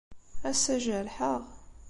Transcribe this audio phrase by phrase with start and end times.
[0.49, 1.41] Ass-a, jerḥeɣ.